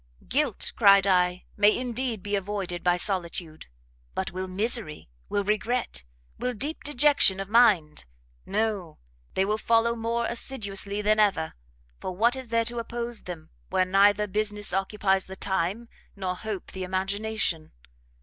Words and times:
"Guilt, 0.27 0.71
cried 0.75 1.05
I, 1.05 1.45
may, 1.55 1.77
indeed, 1.77 2.23
be 2.23 2.35
avoided 2.35 2.83
by 2.83 2.97
solitude; 2.97 3.67
but 4.15 4.31
will 4.31 4.47
misery? 4.47 5.11
will 5.29 5.43
regret? 5.43 6.05
will 6.39 6.55
deep 6.55 6.83
dejection 6.83 7.39
of 7.39 7.47
mind? 7.47 8.05
no, 8.43 8.97
they 9.35 9.45
will 9.45 9.59
follow 9.59 9.95
more 9.95 10.25
assiduously 10.25 11.03
than 11.03 11.19
ever; 11.19 11.53
for 11.99 12.13
what 12.15 12.35
is 12.35 12.47
there 12.47 12.65
to 12.65 12.79
oppose 12.79 13.25
them, 13.25 13.51
where 13.69 13.85
neither 13.85 14.25
business 14.25 14.73
occupies 14.73 15.27
the 15.27 15.35
time, 15.35 15.87
nor 16.15 16.35
hope 16.35 16.71
the 16.71 16.83
imagination? 16.83 17.71